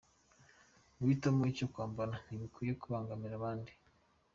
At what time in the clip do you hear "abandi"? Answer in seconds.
3.39-3.71